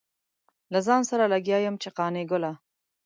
له 0.73 0.79
ځان 0.87 1.01
سره 1.09 1.23
لګيا 1.33 1.57
يم 1.65 1.75
چې 1.81 1.89
قانع 1.97 2.23
ګله. 2.31 2.51